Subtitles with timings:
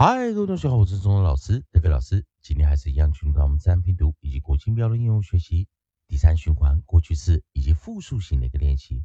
[0.00, 2.24] 嗨，各位同学好，我是中文老师德飞老师。
[2.40, 5.66] 今天还是一样进入到我们自然拼读以及国际标的应用学习
[6.06, 9.02] 第三循环过去式以及复数型的一个练习。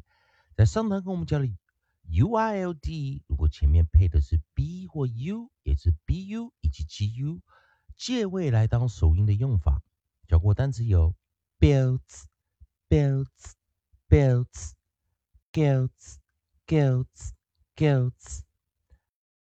[0.54, 1.46] 在上堂跟我们教了
[2.02, 7.40] U I L D，如果前面配的是 B 或 U，也是 B U 以及 G U，
[7.96, 9.82] 借位来当首音的用法。
[10.28, 11.12] 教过单词有
[11.58, 12.26] builds、
[12.88, 13.26] builds、
[14.08, 14.74] builds、
[15.52, 16.18] guilds、
[16.68, 17.32] guilds、
[17.74, 18.42] guilds、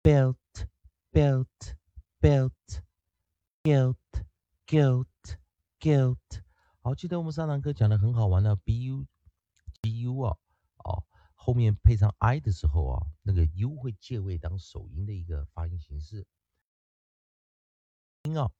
[0.02, 0.38] built。
[1.18, 1.76] Built,
[2.22, 2.84] built,
[3.64, 3.98] guilt,
[4.68, 5.08] guilt,
[5.80, 6.44] guilt。
[6.80, 9.08] 好，记得我们上堂课讲的很好玩的 bu,
[9.82, 10.38] bu 啊，
[10.76, 11.04] 哦，
[11.34, 16.28] 后面配上 i 的时候啊，那个 u 会借位当首音的一个发音形式。
[18.26, 18.52] 音啊，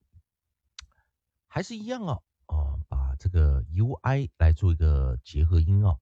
[1.46, 6.00] 还是一样啊，啊，把这个 ui 来做一个结合音啊。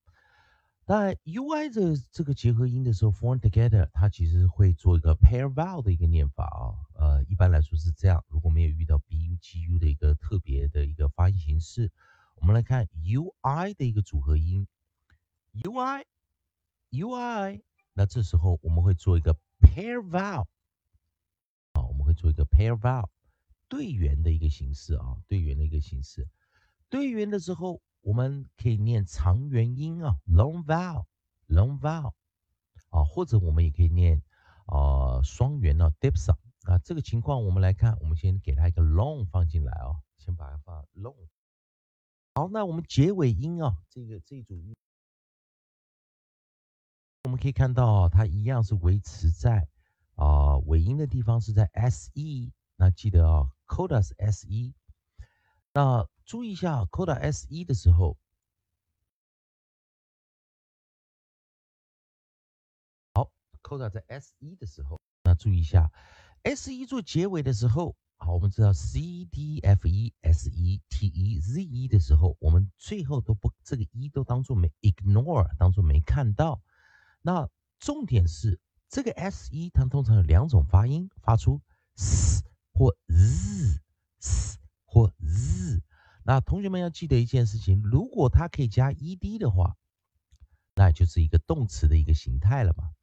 [0.88, 6.78] 那 u i 的这个结合音的时候，form together，它其实会做一个 pair vowel 的一个念法啊。
[6.94, 8.24] 呃，一般来说是这样。
[8.28, 11.92] 如果没有遇到 b u g u 的一个特别的一个发音形式，
[12.36, 14.68] 我们来看 u i 的一个组合音
[15.54, 16.06] u i
[16.92, 17.64] u i。
[17.94, 20.46] 那这时候我们会做一个 pair vowel
[21.72, 23.10] 啊，我们会做一个 pair vowel
[23.68, 26.28] 对元的一个形式啊，对元的一个形式。
[26.90, 27.82] 对元的时候。
[28.06, 32.14] 我们可以念长元音啊，long vowel，long vowel，
[32.92, 34.22] 啊，或者我们也可以念
[34.68, 36.78] 啊双元啊，dips 啊。
[36.84, 41.16] 这个情况我们来看，我们先给它一个 long 放进来啊，先把它放 long。
[42.36, 44.76] 好，那我们结尾音啊，这个这组音，
[47.24, 49.68] 我们可以看到它一样是维持在
[50.14, 54.76] 啊尾音的地方是在 se，那记得啊，coda 是 se，
[55.74, 56.08] 那。
[56.26, 58.18] 注意一下，coda s 一的时候，
[63.14, 65.92] 好，coda 在 s 一的时候，那注意一下
[66.42, 76.60] ，s 一做结尾的时候，好，我们知道 c d f e s e t e z 一的时候，我们最后都不这个一都当做没 ignore，当做没看到。
[77.22, 77.48] 那
[77.78, 81.62] 重点是这个 s 一，它通常有两种发音，发出
[81.96, 85.84] s 或 z，s 或 z。
[86.28, 89.78] 那同学们要记得一件事情，如果它可以加 ed 的话，
[90.74, 92.96] 那就是一个动词的一个形态了嘛。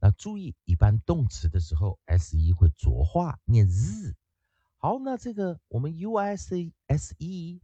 [0.00, 4.14] 那注意，一般动词的时候，se 会浊化，念 z。
[4.76, 7.60] 好，那这个我们 use se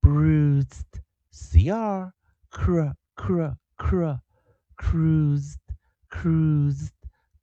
[0.00, 2.14] bruised c r
[2.50, 4.20] cr cr cr
[4.78, 5.60] cruised
[6.08, 6.94] cruised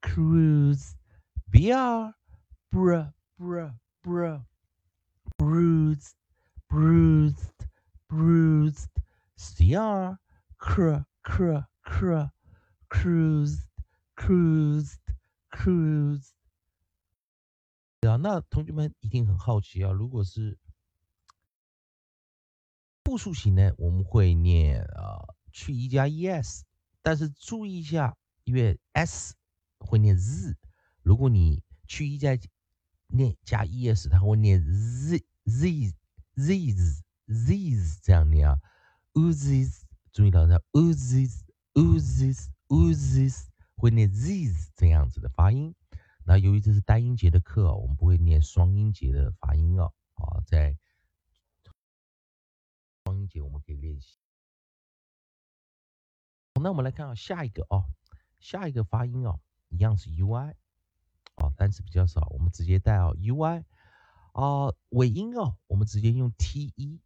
[0.02, 0.96] cruised
[1.48, 2.12] b r
[2.72, 3.70] br br
[4.02, 4.40] br
[5.36, 6.16] bruised
[6.66, 7.68] bruised
[8.08, 8.90] bruised
[9.36, 10.18] c r
[10.64, 12.30] cr cr cr
[12.88, 13.68] cruised
[14.16, 14.98] cruised
[15.50, 16.30] cruised
[18.00, 20.58] 啊，那同学们一定很好奇啊，如果是
[23.04, 26.62] 复数型呢，我们会念啊去一加 es，
[27.02, 29.34] 但是注意一下，因为 s
[29.78, 30.56] 会念 z，
[31.02, 32.38] 如果你去一加
[33.08, 35.94] 念加 es，它会念 z z
[36.36, 36.74] z
[37.26, 38.58] z 这样念啊
[39.12, 39.83] ，oozes。
[40.14, 41.42] 注意到它 oozes
[41.74, 45.74] oozes oozes 会念 z's 这样子的发音。
[46.24, 49.92] 那由于这是单音节的课，我们不会念双音节的发音哦。
[50.14, 50.78] 啊，在
[53.02, 54.20] 双音节我们可以练习。
[56.62, 57.84] 那我们来看下一个哦，
[58.38, 60.54] 下一个发音哦，一样是 ui
[61.34, 63.64] 哦，单词比较少，我们直接带哦 ui
[64.32, 67.00] 啊尾音哦，我们直接用 te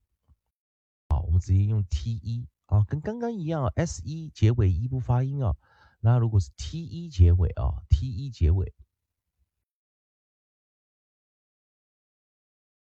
[1.08, 2.46] 好，我们直接用 te。
[2.68, 5.56] 啊，跟刚刚一样，s 一结尾一不发音啊。
[6.00, 8.74] 那如果是 t 一结尾啊，t 一结尾，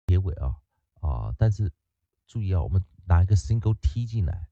[0.06, 0.60] 结尾啊
[1.00, 1.72] 啊，但是
[2.26, 4.50] 注意啊，我们拿一个 single t 进来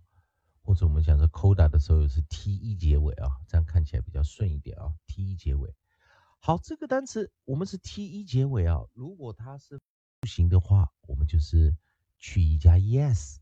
[0.63, 5.73] 或者我们讲说 coda 的时候是 t e 结尾啊，这样看起来比较顺一点啊，t e 结尾。
[6.39, 9.79] 好，这个单词我们是 t e 结尾啊，如果它是
[10.19, 11.73] 不行的话，我们就是
[12.19, 13.37] 去一加 yes。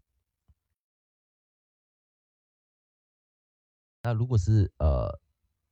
[4.03, 5.19] 那如果是呃，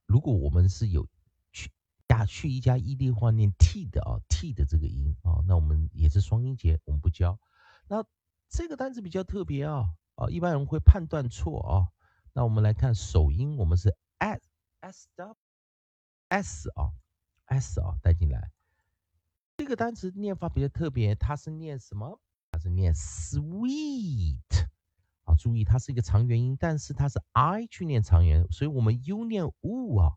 [0.06, 1.08] 如果我们是有
[1.52, 1.72] 去
[2.08, 7.40] 加去一加 e d 的话，念 t 的啊，t 的这个音啊，那我们也是双音节，我们不教。
[7.88, 8.06] 那
[8.50, 11.88] 这个单词比较特别啊，啊，一般人会判断错啊。
[12.34, 14.42] 那我们来看首音，我们是 s
[14.82, 15.36] s w
[16.30, 16.94] s 啊
[17.46, 18.52] s 啊带进来。
[19.58, 22.20] 这个单词念法比较特别，它是念什么？
[22.52, 24.40] 它是念 sweet。
[25.40, 30.14] 注意，它是一个长元音，但是它是 i 去念长元，所以我们 u 念 u 啊，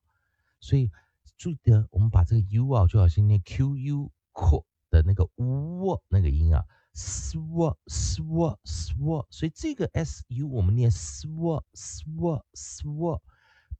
[0.61, 0.91] 所以
[1.39, 13.21] 注得我们把这个 u 啊，就好像念 q u 扩的那个 u 那个音啊，sw sw sw，所以这个 s u 我们念 sw sw sw，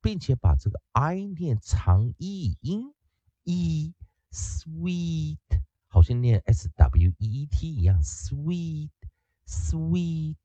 [0.01, 2.93] 并且把这个 i 念长 e 音
[3.43, 3.93] e
[4.31, 5.37] sweet，
[5.87, 8.89] 好像念 s w e e t 一样，sweet
[9.45, 10.37] sweet。